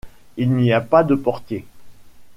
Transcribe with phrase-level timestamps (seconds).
[0.35, 1.63] Il n’y a pas de portier.